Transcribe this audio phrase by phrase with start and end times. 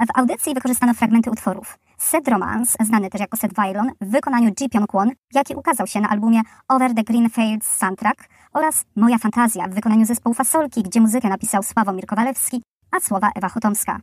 [0.00, 4.68] W audycji wykorzystano fragmenty utworów Set Romance, znany też jako Set Violon, w wykonaniu Ji
[4.68, 9.74] Pyong-kwon, jaki ukazał się na albumie Over the Green Fields Soundtrack oraz Moja Fantazja w
[9.74, 14.00] wykonaniu zespołu Fasolki, gdzie muzykę napisał Sławomir Kowalewski, a słowa Ewa Chotomska.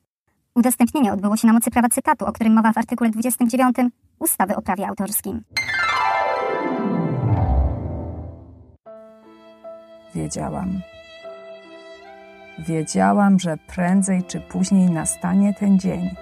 [0.55, 3.75] Udostępnienie odbyło się na mocy prawa cytatu, o którym mowa w artykule 29
[4.19, 5.43] ustawy o prawie autorskim.
[10.17, 10.81] Wiedziałam.
[12.59, 16.15] Wiedziałam, że prędzej czy później nastanie ten dzień.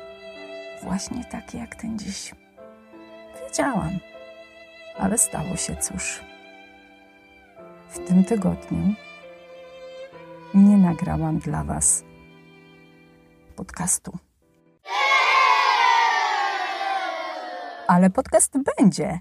[0.83, 2.35] Właśnie taki jak ten dziś.
[3.43, 3.99] Wiedziałam.
[4.97, 6.21] Ale stało się cóż.
[7.89, 8.93] W tym tygodniu
[10.53, 12.03] nie nagrałam dla Was
[13.55, 14.17] podcastu.
[17.87, 19.19] Ale podcast będzie.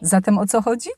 [0.00, 0.90] Zatem o co chodzi?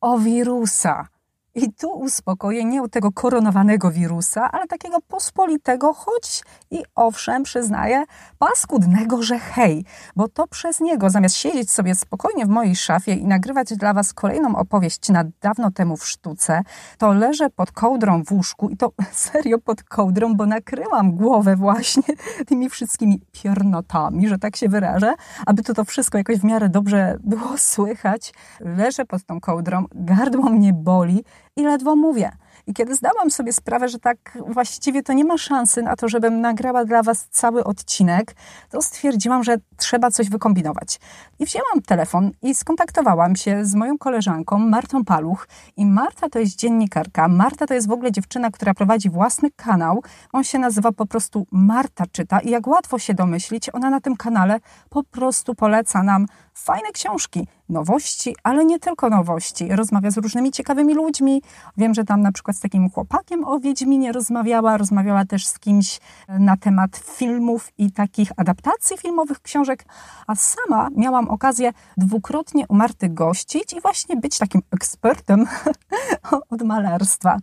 [0.00, 1.08] O wirusa.
[1.54, 8.04] I tu uspokoję nie o tego koronowanego wirusa, ale takiego pospolitego, choć i owszem, przyznaję,
[8.38, 9.84] paskudnego, że hej,
[10.16, 14.12] bo to przez niego, zamiast siedzieć sobie spokojnie w mojej szafie i nagrywać dla Was
[14.12, 16.62] kolejną opowieść na dawno temu w sztuce,
[16.98, 22.02] to leżę pod kołdrą w łóżku i to serio pod kołdrą, bo nakryłam głowę właśnie
[22.48, 25.14] tymi wszystkimi piernotami, że tak się wyrażę,
[25.46, 28.32] aby to to wszystko jakoś w miarę dobrze było słychać.
[28.60, 31.24] Leżę pod tą kołdrą, gardło mnie boli,
[31.60, 32.32] i ledwo mówię.
[32.66, 36.40] I kiedy zdałam sobie sprawę, że tak właściwie to nie ma szansy na to, żebym
[36.40, 38.34] nagrała dla Was cały odcinek,
[38.70, 41.00] to stwierdziłam, że trzeba coś wykombinować.
[41.38, 45.48] I wzięłam telefon i skontaktowałam się z moją koleżanką Martą Paluch.
[45.76, 47.28] I Marta to jest dziennikarka.
[47.28, 50.02] Marta to jest w ogóle dziewczyna, która prowadzi własny kanał.
[50.32, 52.40] On się nazywa po prostu Marta Czyta.
[52.40, 57.46] I jak łatwo się domyślić, ona na tym kanale po prostu poleca nam fajne książki,
[57.70, 59.68] nowości, ale nie tylko nowości.
[59.68, 61.42] Rozmawia z różnymi ciekawymi ludźmi.
[61.76, 66.00] Wiem, że tam na przykład z takim chłopakiem o Wiedźminie rozmawiała, rozmawiała też z kimś
[66.28, 69.84] na temat filmów i takich adaptacji filmowych książek,
[70.26, 75.46] a sama miałam okazję dwukrotnie u Marty gościć i właśnie być takim ekspertem
[76.50, 77.36] od malarstwa.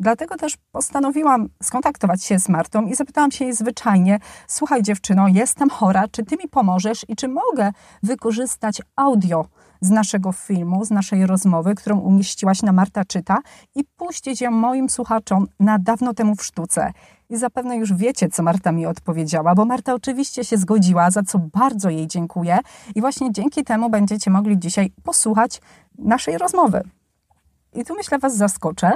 [0.00, 4.18] Dlatego też postanowiłam skontaktować się z Martą i zapytałam się jej zwyczajnie:
[4.48, 7.72] Słuchaj, dziewczyno, jestem chora, czy ty mi pomożesz i czy mogę
[8.02, 9.46] wykorzystać audio
[9.80, 13.38] z naszego filmu, z naszej rozmowy, którą umieściłaś na Marta Czyta
[13.74, 16.92] i puścić ją moim słuchaczom na dawno temu w sztuce.
[17.30, 21.38] I zapewne już wiecie, co Marta mi odpowiedziała, bo Marta oczywiście się zgodziła, za co
[21.38, 22.58] bardzo jej dziękuję.
[22.94, 25.60] I właśnie dzięki temu będziecie mogli dzisiaj posłuchać
[25.98, 26.82] naszej rozmowy.
[27.72, 28.92] I tu myślę, Was zaskoczę,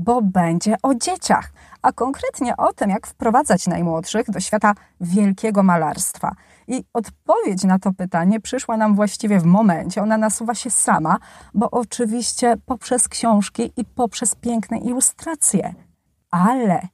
[0.00, 1.52] bo będzie o dzieciach,
[1.82, 6.34] a konkretnie o tym, jak wprowadzać najmłodszych do świata wielkiego malarstwa.
[6.68, 10.02] I odpowiedź na to pytanie przyszła nam właściwie w momencie.
[10.02, 11.18] Ona nasuwa się sama,
[11.54, 15.74] bo oczywiście poprzez książki i poprzez piękne ilustracje.
[16.30, 16.88] Ale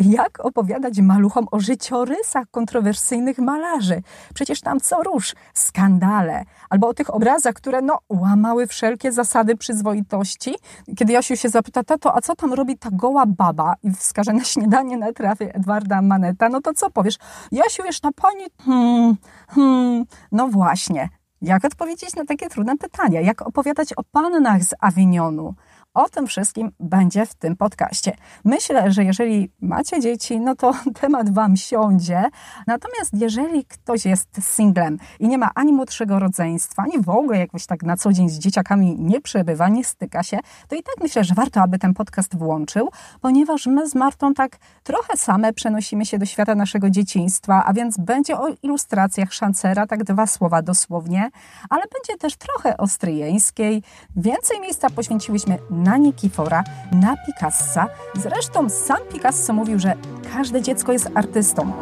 [0.00, 4.02] jak opowiadać maluchom o życiorysach kontrowersyjnych malarzy?
[4.34, 10.54] Przecież tam co róż skandale, albo o tych obrazach, które no, łamały wszelkie zasady przyzwoitości.
[10.96, 14.44] Kiedy Jasiu się zapyta, tato, a co tam robi ta goła baba i wskaże na
[14.44, 17.16] śniadanie na trawie Edwarda Maneta, no to co powiesz?
[17.52, 18.44] Jasiu, wiesz, na pani...
[18.64, 19.16] Hmm,
[19.48, 21.08] hmm, no właśnie.
[21.42, 23.20] Jak odpowiedzieć na takie trudne pytania?
[23.20, 25.54] Jak opowiadać o pannach z Avignonu?
[25.94, 28.16] O tym wszystkim będzie w tym podcaście.
[28.44, 32.24] Myślę, że jeżeli macie dzieci, no to temat Wam siądzie.
[32.66, 37.66] Natomiast jeżeli ktoś jest singlem i nie ma ani młodszego rodzeństwa, ani w ogóle jakoś
[37.66, 41.24] tak na co dzień z dzieciakami nie przebywa, nie styka się, to i tak myślę,
[41.24, 42.90] że warto, aby ten podcast włączył,
[43.20, 47.98] ponieważ my z Martą tak trochę same przenosimy się do świata naszego dzieciństwa, a więc
[47.98, 51.30] będzie o ilustracjach szancera, tak dwa słowa dosłownie,
[51.70, 53.82] ale będzie też trochę o stryjeńskiej.
[54.16, 57.86] Więcej miejsca poświęciłyśmy na Nikifora, na Picassa.
[58.14, 59.94] Zresztą sam Picasso mówił, że
[60.32, 61.72] każde dziecko jest artystą.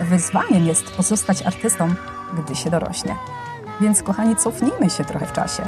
[0.00, 1.94] Wyzwaniem jest pozostać artystą,
[2.38, 3.16] gdy się dorośnie.
[3.80, 5.62] Więc, kochani, cofnijmy się trochę w czasie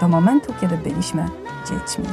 [0.00, 1.28] do momentu, kiedy byliśmy
[1.68, 2.04] dziećmi.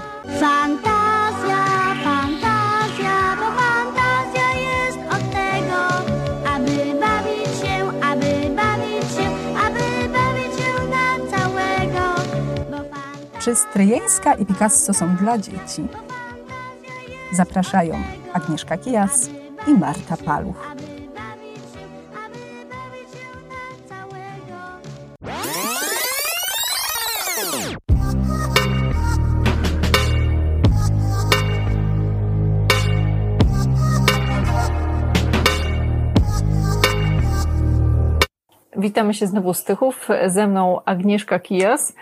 [13.44, 15.88] Czy Stryjeńska i Picasso są dla dzieci?
[17.34, 17.96] Zapraszają
[18.34, 19.30] Agnieszka Kijas
[19.68, 20.73] i Marta Paluch.
[38.84, 40.08] Witamy się znowu z Tychów.
[40.28, 41.94] Ze mną Agnieszka Kijas.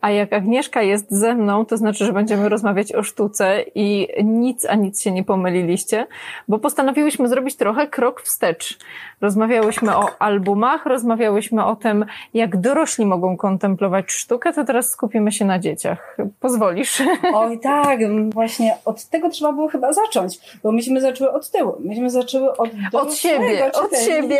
[0.00, 4.66] A jak Agnieszka jest ze mną, to znaczy, że będziemy rozmawiać o sztuce i nic
[4.66, 6.06] a nic się nie pomyliliście,
[6.48, 8.78] bo postanowiłyśmy zrobić trochę krok wstecz.
[9.20, 12.04] Rozmawiałyśmy o albumach, rozmawiałyśmy o tym,
[12.34, 16.16] jak dorośli mogą kontemplować sztukę, to teraz skupimy się na dzieciach.
[16.40, 17.02] Pozwolisz?
[17.34, 17.98] Oj tak,
[18.32, 21.76] właśnie od tego trzeba było chyba zacząć, bo myśmy zaczęły od tyłu.
[21.80, 24.38] Myśmy zaczęły od Od siebie, od siebie.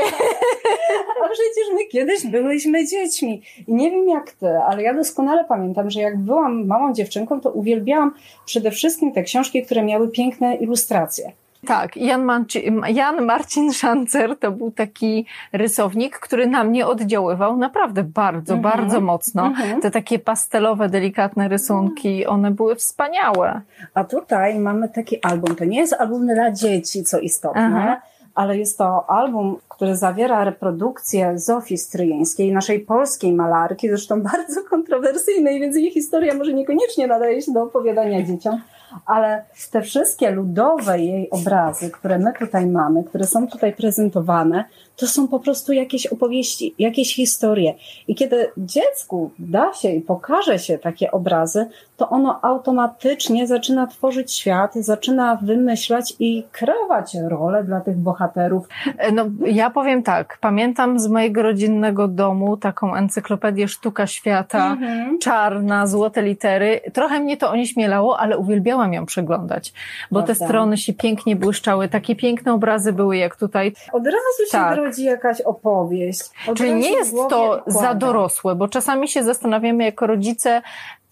[1.24, 3.42] A przecież my kiedyś byliśmy dziećmi.
[3.68, 7.50] I nie wiem jak ty, ale ja doskonale pamiętam, że jak byłam małą dziewczynką, to
[7.50, 8.14] uwielbiałam
[8.46, 11.32] przede wszystkim te książki, które miały piękne ilustracje.
[11.66, 18.02] Tak, Jan, Manci, Jan Marcin Szancer to był taki rysownik, który na mnie oddziaływał naprawdę
[18.02, 18.78] bardzo, Mhm.
[18.78, 19.46] bardzo mocno.
[19.46, 19.80] Mhm.
[19.80, 23.60] Te takie pastelowe, delikatne rysunki, one były wspaniałe.
[23.94, 25.56] A tutaj mamy taki album.
[25.56, 28.00] To nie jest album dla dzieci, co istotne, Aha.
[28.34, 35.60] Ale jest to album, który zawiera reprodukcję Zofii Stryjeńskiej, naszej polskiej malarki, zresztą bardzo kontrowersyjnej,
[35.60, 38.60] więc jej historia może niekoniecznie nadaje się do opowiadania dzieciom.
[39.06, 44.64] Ale te wszystkie ludowe jej obrazy, które my tutaj mamy, które są tutaj prezentowane,
[44.96, 47.74] to są po prostu jakieś opowieści, jakieś historie.
[48.08, 51.66] I kiedy dziecku da się i pokaże się takie obrazy,
[51.96, 58.68] to ono automatycznie zaczyna tworzyć świat, zaczyna wymyślać i kreować rolę dla tych bohaterów.
[58.98, 65.18] E, No, ja powiem tak, pamiętam z mojego rodzinnego domu taką encyklopedię Sztuka Świata, Mhm.
[65.18, 66.80] czarna, złote litery.
[66.92, 69.72] Trochę mnie to onieśmielało, ale uwielbiałam ją przeglądać,
[70.10, 70.46] bo te Prawda.
[70.46, 73.72] strony się pięknie błyszczały, takie piękne obrazy były jak tutaj.
[73.92, 74.76] Od razu się Tak.
[74.76, 76.20] rodzi jakaś opowieść.
[76.48, 77.80] Od Czyli nie jest to układa.
[77.80, 80.62] za dorosłe, bo czasami się zastanawiamy jako rodzice,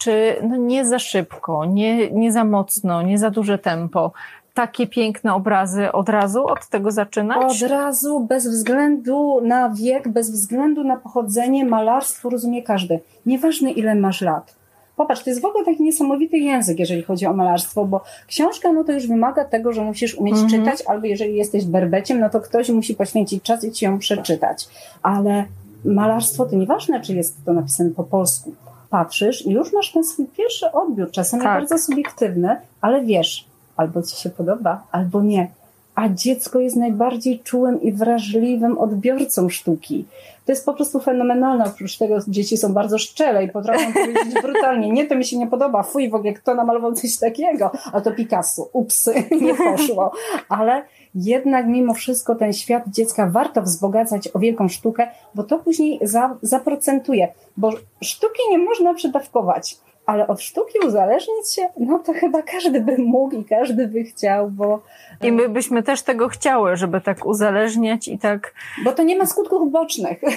[0.02, 4.12] czy no nie za szybko, nie, nie za mocno, nie za duże tempo.
[4.54, 7.62] Takie piękne obrazy od razu od tego zaczynać?
[7.62, 13.00] Od razu, bez względu na wiek, bez względu na pochodzenie, malarstwo rozumie każdy.
[13.26, 14.54] Nieważne ile masz lat.
[14.96, 18.84] Popatrz, to jest w ogóle taki niesamowity język, jeżeli chodzi o malarstwo, bo książka, no
[18.84, 20.50] to już wymaga tego, że musisz umieć Mhm.
[20.50, 24.68] czytać, albo jeżeli jesteś berbeciem, no to ktoś musi poświęcić czas i ci ją przeczytać.
[25.02, 25.44] Ale
[25.84, 28.52] malarstwo to nieważne, czy jest to napisane po polsku.
[28.92, 31.60] Patrzysz i już masz ten swój pierwszy odbiór, czasami Tak.
[31.60, 33.44] bardzo subiektywny, ale wiesz,
[33.76, 35.50] albo ci się podoba, albo nie.
[35.94, 40.04] A dziecko jest najbardziej czułym i wrażliwym odbiorcą sztuki.
[40.46, 41.64] To jest po prostu fenomenalne.
[41.64, 45.46] Oprócz tego dzieci są bardzo szczere i potrafią powiedzieć brutalnie, nie, to mi się nie
[45.46, 49.10] podoba, fuj, w ogóle kto namalował coś takiego, a to Picasso, ups,
[49.40, 50.12] nie poszło.
[50.48, 50.82] Ale
[51.14, 56.36] jednak mimo wszystko ten świat dziecka warto wzbogacać o wielką sztukę, bo to później za,
[56.42, 59.76] zaprocentuje, bo sztuki nie można przedawkować.
[60.06, 64.50] Ale od sztuki uzależnić się, no to chyba każdy by mógł i każdy by chciał,
[64.50, 64.82] bo,
[65.22, 68.54] I my byśmy też tego chciały, żeby tak uzależniać i tak.
[68.84, 70.20] bo to nie ma skutków ubocznych.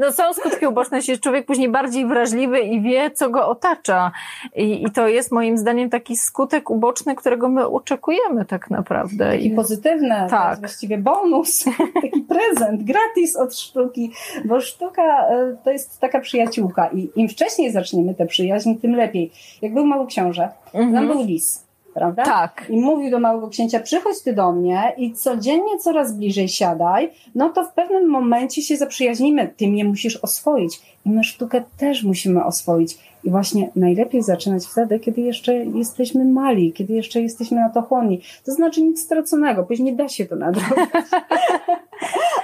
[0.00, 4.12] No są skutki uboczne, się człowiek później bardziej wrażliwy i wie, co go otacza.
[4.56, 9.36] I, I to jest moim zdaniem taki skutek uboczny, którego my oczekujemy tak naprawdę.
[9.36, 10.50] I pozytywne, to Tak.
[10.50, 11.64] jest właściwie bonus,
[12.02, 14.12] taki prezent, gratis od sztuki,
[14.44, 19.30] bo sztuka e, to jest taka przyjaciółka i im wcześniej zaczniemy tę przyjaźń, tym lepiej.
[19.62, 21.08] Jak był mały książę, tam Mhm.
[21.08, 21.64] był lis,
[21.94, 22.24] prawda?
[22.24, 22.66] Tak.
[22.70, 27.48] I mówił do małego księcia, przychodź ty do mnie i codziennie coraz bliżej siadaj, no
[27.50, 29.48] to w pewnym momencie się zaprzyjaźnimy.
[29.56, 30.80] Ty mnie musisz oswoić.
[31.06, 32.98] I my sztukę też musimy oswoić.
[33.24, 38.20] I właśnie najlepiej zaczynać wtedy, kiedy jeszcze jesteśmy mali, kiedy jeszcze jesteśmy na to chłonni.
[38.44, 40.76] To znaczy nic straconego, później da się to nadrobić.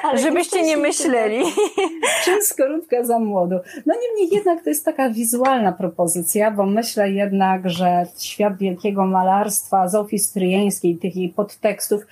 [0.22, 1.44] Żebyście nie myśleli.
[2.24, 3.56] Czym skorupka za młodu?
[3.86, 9.88] No niemniej jednak to jest taka wizualna propozycja, bo myślę jednak, że świat wielkiego malarstwa
[9.88, 12.06] Zofii Stryjeńskiej, tych jej podtekstów,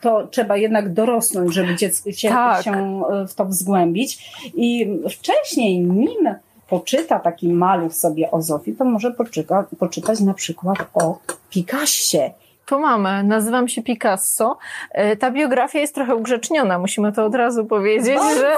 [0.00, 2.64] to trzeba jednak dorosnąć, żeby dziecko się, Tak.
[2.64, 4.32] się e, w to wzgłębić.
[4.54, 6.34] I wcześniej, nim
[6.68, 11.18] poczyta taki maluch sobie o Zofii, to może poczyta, poczytać na przykład o
[11.50, 12.30] Picassie.
[12.72, 14.58] Tu mamy, nazywam się Picasso.
[14.90, 18.56] E, Ta biografia jest trochę ugrzeczniona, musimy to od razu powiedzieć, że,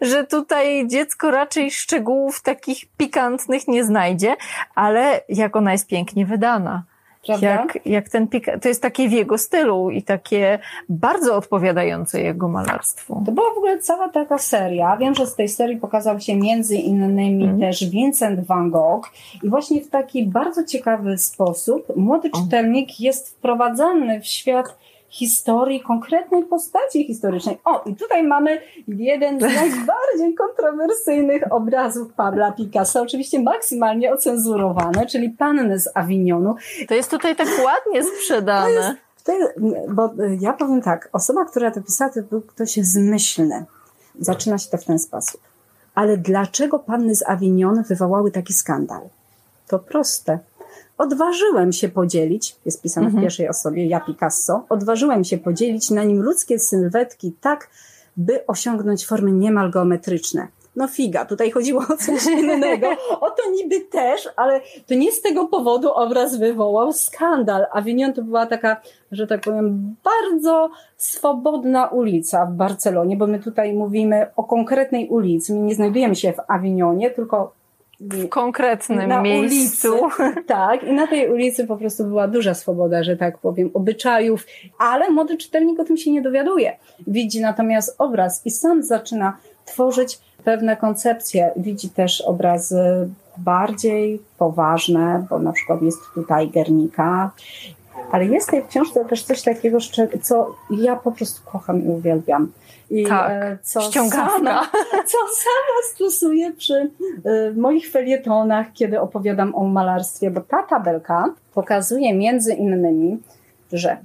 [0.10, 4.36] że tutaj dziecko raczej szczegółów takich pikantnych nie znajdzie,
[4.74, 6.82] ale jak ona jest pięknie wydana.
[7.26, 7.46] Prawda?
[7.46, 10.58] Jak, jak ten pika, to jest takie w jego stylu i takie
[10.88, 13.22] bardzo odpowiadające jego malarstwu.
[13.26, 14.96] To była w ogóle cała taka seria.
[14.96, 17.60] Wiem, że z tej serii pokazał się między innymi Mhm.
[17.60, 19.10] też Vincent van Gogh
[19.42, 22.38] i właśnie w taki bardzo ciekawy sposób młody O.
[22.42, 24.76] czytelnik jest wprowadzany w świat
[25.10, 27.58] historii konkretnej postaci historycznej.
[27.64, 35.30] O, i tutaj mamy jeden z najbardziej kontrowersyjnych obrazów Pabla Picasso, oczywiście maksymalnie ocenzurowany, czyli
[35.30, 36.54] Panny z Avignonu.
[36.88, 38.96] To jest tutaj tak ładnie sprzedane.
[39.24, 39.52] To jest,
[39.88, 43.64] bo y, ja powiem tak, osoba, która to pisała, to był ktoś zmyślny.
[44.18, 45.40] Zaczyna się to w ten sposób.
[45.94, 49.00] Ale dlaczego panny z Avignon wywołały taki skandal?
[49.68, 50.38] To proste.
[51.00, 56.22] Odważyłem się podzielić, jest pisane w pierwszej osobie, ja Picasso, odważyłem się podzielić na nim
[56.22, 57.70] ludzkie sylwetki tak,
[58.16, 60.48] by osiągnąć formy niemal geometryczne.
[60.76, 62.86] No figa, tutaj chodziło o coś innego.
[63.20, 67.66] O to niby też, ale to nie z tego powodu obraz wywołał skandal.
[67.72, 68.80] Avignon to była taka,
[69.12, 75.54] że tak powiem, bardzo swobodna ulica w Barcelonie, bo my tutaj mówimy o konkretnej ulicy.
[75.54, 77.59] My nie znajdujemy się w Avignonie, tylko
[78.00, 79.94] W konkretnym na miejscu.
[79.94, 80.42] ulicy.
[80.46, 84.46] Tak, i na tej ulicy po prostu była duża swoboda, że tak powiem, obyczajów,
[84.78, 86.76] ale młody czytelnik o tym się nie dowiaduje.
[87.06, 91.50] Widzi natomiast obraz i sam zaczyna tworzyć pewne koncepcje.
[91.56, 97.30] Widzi też obrazy bardziej poważne, bo na przykład jest tutaj Gernika.
[98.12, 99.78] Ale jest w tej książce też coś takiego,
[100.22, 102.52] co ja po prostu kocham i uwielbiam.
[102.90, 104.36] I Tak, e, co ściągawka.
[104.36, 104.62] sama,
[105.12, 106.90] co sama stosuję przy
[107.26, 113.18] y, moich felietonach, kiedy opowiadam o malarstwie, bo ta tabelka pokazuje między innymi,
[113.72, 113.96] że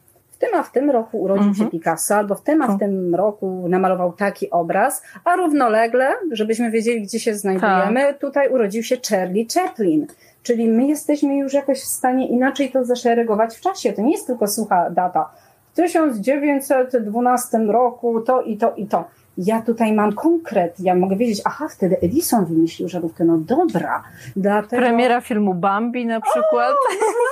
[0.46, 1.70] tym a w tym roku urodził się Mhm.
[1.72, 7.02] Picasso, albo w tym a w tym roku namalował taki obraz, a równolegle, żebyśmy wiedzieli,
[7.02, 8.20] gdzie się znajdujemy, Tak.
[8.20, 10.08] tutaj urodził się Charlie Chaplin.
[10.44, 13.94] Czyli my jesteśmy już jakoś w stanie inaczej to zaszeregować w czasie.
[13.94, 15.30] To nie jest tylko sucha data.
[15.72, 19.04] W 1912 roku to i to i to.
[19.38, 24.04] Ja tutaj mam konkret, ja mogę wiedzieć, aha, wtedy Edison wymyślił żarówkę, no dobra.
[24.36, 24.82] Dlatego...
[24.82, 26.76] Premiera filmu Bambi na przykład.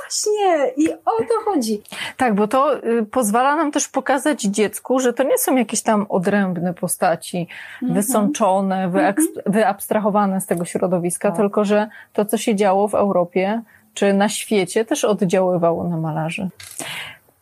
[0.02, 1.82] Właśnie, i o to chodzi.
[2.18, 6.06] Tak, bo to y, pozwala nam też pokazać dziecku, że to nie są jakieś tam
[6.10, 7.48] odrębne postaci,
[7.82, 7.94] Mhm.
[8.02, 11.38] wysączone, wyeks- wyabstrahowane z tego środowiska, Tak.
[11.38, 13.62] tylko że to, co się działo w Europie
[13.94, 16.50] czy na świecie, też oddziaływało na malarzy.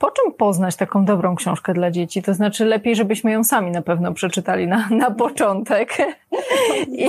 [0.02, 2.22] Po czym poznać taką dobrą książkę dla dzieci?
[2.22, 5.98] To znaczy, lepiej, żebyśmy ją sami na pewno przeczytali na, na początek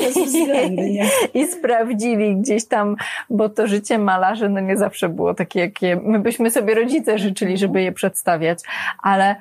[0.04, 1.06] Bezwzględnie.
[1.34, 2.96] i sprawdzili gdzieś tam,
[3.30, 7.58] bo to życie malarzy no nie zawsze było takie, jakie my byśmy sobie rodzice życzyli,
[7.58, 8.58] żeby je przedstawiać,
[9.02, 9.36] ale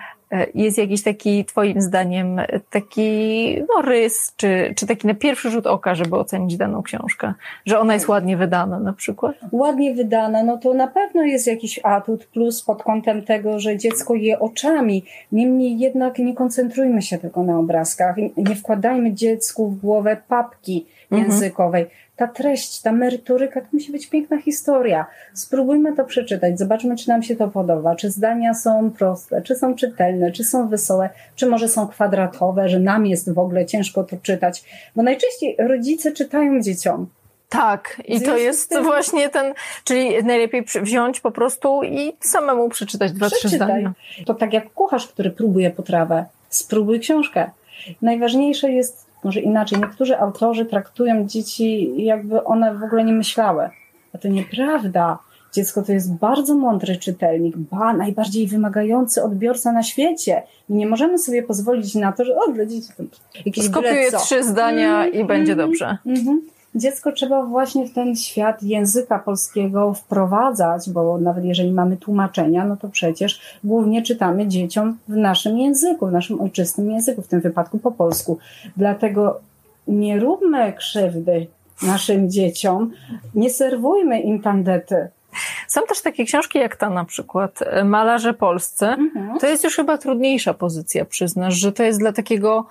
[0.55, 5.67] jest jakiś taki, twoim zdaniem, e, taki no, rys, czy, czy taki na pierwszy rzut
[5.67, 7.33] oka, żeby ocenić daną książkę?
[7.65, 9.35] Że ona jest ładnie wydana na przykład?
[9.51, 14.15] ładnie wydana, no to na pewno jest jakiś atut, plus pod kątem tego, że dziecko
[14.15, 15.03] je oczami.
[15.31, 18.15] Niemniej jednak nie koncentrujmy się tylko na obrazkach.
[18.37, 20.85] Nie wkładajmy dziecku w głowę papki.
[21.11, 21.85] Językowej.
[22.15, 25.05] Ta treść, ta merytoryka, to musi być piękna historia.
[25.33, 29.75] Spróbujmy to przeczytać, zobaczmy, czy nam się to podoba, czy zdania są proste, czy są
[29.75, 34.17] czytelne, czy są wesołe, czy może są kwadratowe, że nam jest w ogóle ciężko to
[34.17, 34.63] czytać.
[34.95, 37.07] Bo najczęściej rodzice czytają dzieciom.
[37.49, 39.53] Tak, i to jest właśnie ten,
[39.83, 43.67] czyli najlepiej wziąć po prostu i samemu przeczytać dwa, trzy Przeczytaj.
[43.67, 43.93] zdania.
[44.25, 47.51] To tak jak kucharz, który próbuje potrawę, spróbuj książkę.
[48.01, 53.69] Najważniejsze jest, może inaczej, niektórzy autorzy traktują dzieci, jakby one w ogóle nie myślały.
[54.13, 55.17] A to nieprawda.
[55.53, 60.43] Dziecko to jest bardzo mądry czytelnik, ba, najbardziej wymagający odbiorca na świecie.
[60.69, 63.03] I nie możemy sobie pozwolić na to, że o, dla dzieci to
[63.45, 65.69] jakieś Skopiuję trzy zdania i Mhm, będzie mhm.
[65.69, 65.97] dobrze.
[66.05, 66.41] Mhm.
[66.75, 72.77] Dziecko trzeba właśnie w ten świat języka polskiego wprowadzać, bo nawet jeżeli mamy tłumaczenia, no
[72.77, 77.79] to przecież głównie czytamy dzieciom w naszym języku, w naszym ojczystym języku, w tym wypadku
[77.79, 78.37] po polsku.
[78.77, 79.39] Dlatego
[79.87, 81.47] nie róbmy krzywdy
[81.83, 82.91] naszym dzieciom,
[83.35, 85.07] nie serwujmy im tandety.
[85.67, 88.85] Są też takie książki jak ta na przykład, e, Malarze Polscy.
[88.85, 89.39] Mhm.
[89.39, 92.65] To jest już chyba trudniejsza pozycja, przyznasz, że to jest dla takiego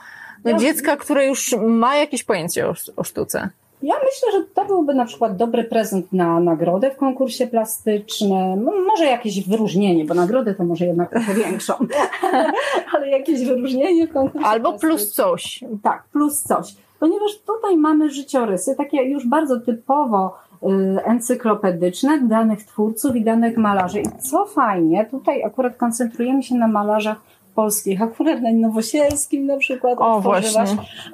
[0.45, 3.49] no, Ja- dziecka, które już ma jakieś pojęcie o, o sztuce.
[3.83, 8.65] Ja myślę, że to byłby na przykład dobry prezent na nagrodę w konkursie plastycznym.
[8.87, 11.75] Może jakieś wyróżnienie, bo nagrodę to może jednak trochę większą.
[12.95, 15.65] Ale jakieś wyróżnienie w konkursie Albo plus coś.
[15.83, 16.75] Tak, plus coś.
[17.01, 20.67] Ponieważ tutaj mamy życiorysy, takie już bardzo typowo y,
[21.05, 24.01] encyklopedyczne danych twórców i danych malarzy.
[24.01, 27.21] I co fajnie, tutaj akurat koncentrujemy się na malarzach
[27.55, 30.65] polskich, akurat na Nowosielskim na przykład O, właśnie.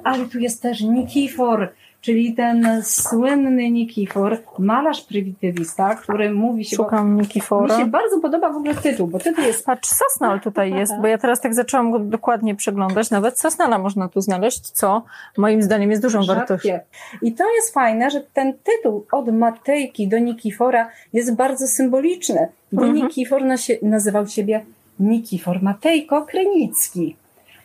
[0.03, 1.69] Ale tu jest też Nikifor,
[2.01, 6.75] czyli ten słynny Nikifor, malarz prymitywista, który mówi się...
[6.75, 7.77] Szukam Mi Nikifora.
[7.77, 11.17] się bardzo podoba w ogóle tytuł, bo tytuł jest Patrz, Sosnal tutaj jest, bo ja
[11.17, 13.11] teraz tak zaczęłam go dokładnie przeglądać.
[13.11, 15.03] Nawet Sosnala można tu znaleźć, co
[15.37, 16.79] moim zdaniem jest dużą wartością.
[17.21, 22.81] I to jest fajne, że ten tytuł od Matejki do Nikifora jest bardzo symboliczny, bo
[22.81, 22.95] Mhm.
[23.07, 23.41] Nikifor
[23.81, 24.65] nazywał siebie
[24.99, 27.15] Nikifor Matejko Krynicki.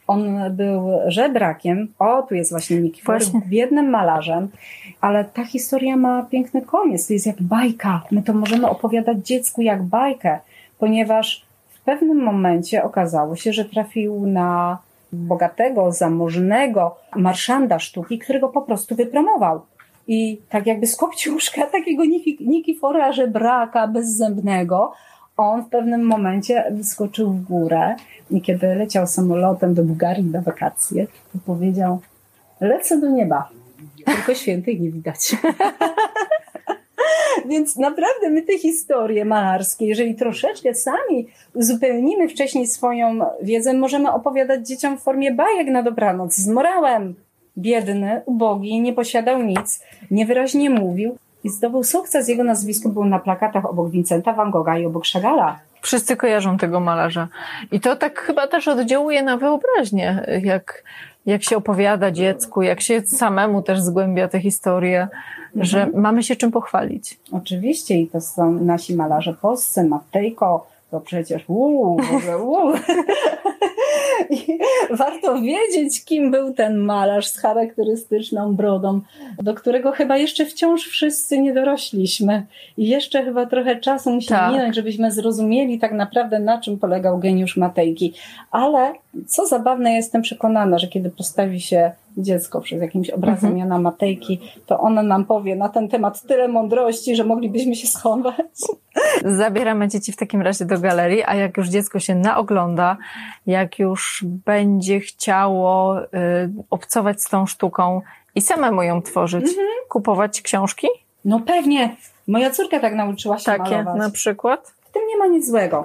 [0.07, 3.41] On był żebrakiem, o tu jest właśnie Nikifor, Właśnie.
[3.47, 4.49] biednym malarzem,
[5.01, 8.03] ale ta historia ma piękny koniec, to jest jak bajka.
[8.11, 10.39] My to możemy opowiadać dziecku jak bajkę,
[10.79, 14.79] ponieważ w pewnym momencie okazało się, że trafił na
[15.13, 19.61] bogatego, zamożnego marszanda sztuki, który go po prostu wypromował.
[20.09, 24.93] I tak jakby z kopciuszka takiego Niki, Nikifora żebraka bezzębnego,
[25.37, 27.97] on w pewnym momencie wyskoczył w górę
[28.31, 32.01] i kiedy leciał samolotem do Bułgarii na wakacje, to powiedział,
[32.61, 33.49] lecę do nieba,
[34.05, 35.19] tylko świętych nie widać.
[37.49, 44.69] Więc naprawdę my te historie malarskie, jeżeli troszeczkę sami uzupełnimy wcześniej swoją wiedzę, możemy opowiadać
[44.69, 47.15] dzieciom w formie bajek na dobranoc z morałem.
[47.59, 52.29] Biedny, ubogi, nie posiadał nic, niewyraźnie mówił i zdobył sukces.
[52.29, 55.59] Jego nazwisko było na plakatach obok Vincenta van Gogha i obok Chagalla.
[55.83, 57.29] Wszyscy kojarzą tego malarza.
[57.73, 60.85] I to tak chyba też oddziałuje na wyobraźnię, jak,
[61.27, 65.09] jak się opowiada dziecku, jak się samemu też zgłębia te historie,
[65.57, 67.19] że mamy się czym pochwalić.
[67.33, 72.73] Oczywiście i to są nasi malarze polscy, Matejko, to przecież uuu, ogóle uuu.
[74.31, 74.59] I
[74.91, 79.01] warto wiedzieć, kim był ten malarz z charakterystyczną brodą,
[79.43, 82.47] do którego chyba jeszcze wciąż wszyscy nie dorośliśmy.
[82.79, 84.53] I jeszcze chyba trochę czasu musi Tak.
[84.53, 88.15] minąć, żebyśmy zrozumieli tak naprawdę, na czym polegał geniusz Matejki.
[88.51, 88.93] Ale
[89.27, 93.59] co zabawne, jestem przekonana, że kiedy postawi się dziecko przed jakimś obrazem Mhm.
[93.59, 98.37] Jana Matejki, to ona nam powie na ten temat tyle mądrości, że moglibyśmy się schować.
[99.25, 102.97] Zabieramy dzieci w takim razie do galerii, a jak już dziecko się naogląda,
[103.47, 106.07] jak już będzie chciało y,
[106.71, 108.01] obcować z tą sztuką
[108.35, 109.67] i samemu ją tworzyć, Mhm.
[109.89, 110.87] kupować książki
[111.25, 111.97] No pewnie.
[112.29, 113.99] Moja córka tak nauczyła się takie malować.
[114.01, 114.75] na przykład.
[114.89, 115.85] W tym nie ma nic złego.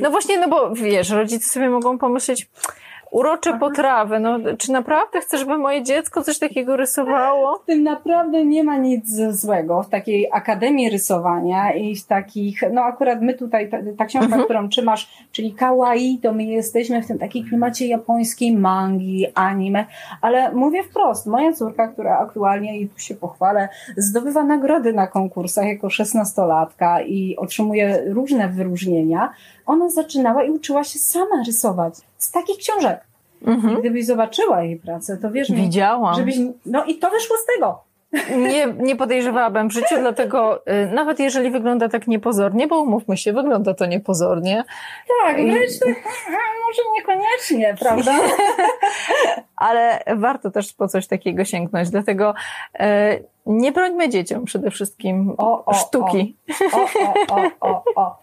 [0.00, 2.48] No właśnie, no bo wiesz, rodzice sobie mogą pomyśleć,
[3.10, 7.58] urocze potrawy, no czy naprawdę chcesz, żeby moje dziecko coś takiego rysowało?
[7.58, 12.82] W tym naprawdę nie ma nic złego w takiej akademii rysowania i w takich, no
[12.82, 14.44] akurat my tutaj, ta, ta książka, Mhm.
[14.44, 19.86] którą trzymasz, czyli kawaii, to my jesteśmy w tym takiej klimacie japońskiej mangi, anime,
[20.22, 25.66] ale mówię wprost, moja córka, która aktualnie, i tu się pochwalę, zdobywa nagrody na konkursach
[25.66, 29.32] jako szesnastolatka i otrzymuje różne wyróżnienia,
[29.66, 33.00] ona zaczynała i uczyła się sama rysować z takich książek.
[33.46, 33.76] Mhm.
[33.76, 36.14] I gdybyś zobaczyła jej pracę, to wiesz mi, Widziałam.
[36.14, 37.80] żebyś, no i to wyszło z tego.
[38.52, 43.32] Nie, nie podejrzewałabym w życiu, dlatego y, nawet jeżeli wygląda tak niepozornie, bo umówmy się,
[43.32, 44.64] wygląda to niepozornie,
[45.24, 45.88] Tak, wręcz tak,
[46.66, 48.14] może niekoniecznie, prawda?
[49.56, 51.90] ale warto też po coś takiego sięgnąć.
[51.90, 52.34] Dlatego
[52.78, 53.18] e,
[53.50, 56.36] nie brońmy dzieciom przede wszystkim O, o, sztuki.
[56.72, 58.16] O, o, o, o.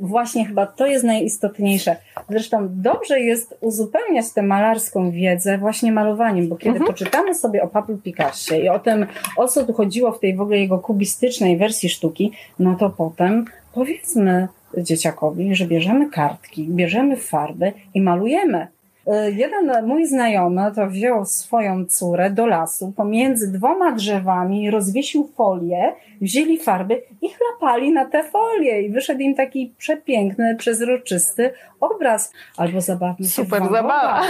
[0.00, 1.96] Właśnie chyba to jest najistotniejsze.
[2.28, 6.86] Zresztą dobrze jest uzupełniać tę malarską wiedzę właśnie malowaniem, bo kiedy Mhm.
[6.86, 10.40] poczytamy sobie o Pablo Picassie i o tym, o co tu chodziło w tej w
[10.40, 17.72] ogóle jego kubistycznej wersji sztuki, no to potem powiedzmy dzieciakowi, że bierzemy kartki, bierzemy farby
[17.94, 18.66] i malujemy.
[19.08, 25.92] Y, Jeden mój znajomy to wziął swoją córę do lasu pomiędzy dwoma drzewami, rozwiesił folię,
[26.20, 32.80] wzięli farby i chlapali na te folie i wyszedł im taki przepiękny, przezroczysty obraz albo
[32.80, 33.28] zabawny.
[33.28, 34.22] Super zabawa.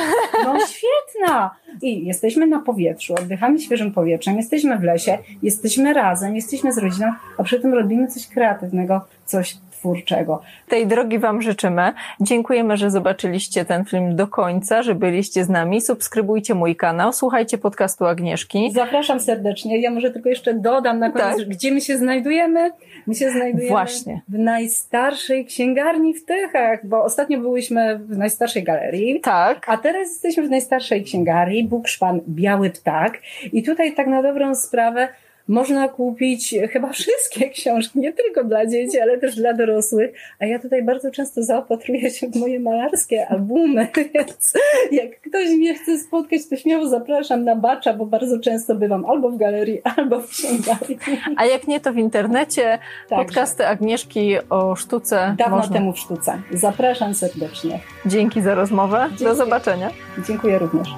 [0.45, 1.51] No świetna!
[1.83, 7.13] I jesteśmy na powietrzu, oddychamy świeżym powietrzem, jesteśmy w lesie, jesteśmy razem, jesteśmy z rodziną,
[7.39, 10.43] a przy tym robimy coś kreatywnego, coś twórczego.
[10.69, 11.93] Tej drogi Wam życzymy.
[12.21, 15.81] Dziękujemy, że zobaczyliście ten film do końca, że byliście z nami.
[15.81, 18.71] Subskrybujcie mój kanał, słuchajcie podcastu Agnieszki.
[18.73, 19.81] Zapraszam serdecznie.
[19.81, 21.49] Ja może tylko jeszcze dodam na koniec, Tak.
[21.49, 22.71] gdzie my się znajdujemy.
[23.07, 24.21] My się znajdujemy Właśnie.
[24.29, 29.21] w najstarszej księgarni w Tychach, bo ostatnio byłyśmy w najstarszej galerii.
[29.21, 29.69] Tak.
[29.69, 33.19] A teraz jesteśmy w najstarszej księgarni, Bukszpan Biały Ptak.
[33.53, 35.09] I tutaj tak na dobrą sprawę
[35.51, 40.11] można kupić chyba wszystkie książki, nie tylko dla dzieci, ale też dla dorosłych.
[40.39, 44.53] A ja tutaj bardzo często zaopatruję się w moje malarskie albumy, więc
[44.93, 49.31] jak ktoś mnie chce spotkać, to śmiało zapraszam na bacza, bo bardzo często bywam albo
[49.31, 50.99] w galerii, albo w księgarni.
[51.37, 53.25] A jak nie, to w internecie Także.
[53.25, 55.35] podcasty Agnieszki o sztuce.
[55.39, 55.77] Dawno można.
[55.77, 56.43] temu w sztuce.
[56.53, 57.81] Zapraszam serdecznie.
[58.07, 59.09] Dzięki za rozmowę.
[59.21, 59.91] Do zobaczenia.
[60.27, 60.89] Dziękuję również.